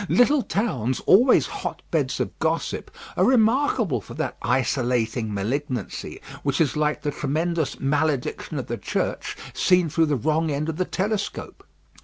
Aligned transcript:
Little 0.09 0.41
towns, 0.41 0.99
always 1.05 1.45
hotbeds 1.45 2.19
of 2.19 2.39
gossip, 2.39 2.89
are 3.15 3.23
remarkable 3.23 4.01
for 4.01 4.15
that 4.15 4.35
isolating 4.41 5.31
malignancy, 5.31 6.19
which 6.41 6.59
is 6.59 6.75
like 6.75 7.03
the 7.03 7.11
tremendous 7.11 7.79
malediction 7.79 8.57
of 8.57 8.65
the 8.65 8.77
Church 8.79 9.37
seen 9.53 9.89
through 9.89 10.07
the 10.07 10.15
wrong 10.15 10.49
end 10.49 10.69
of 10.69 10.77
the 10.77 10.85
telescope. 10.85 11.63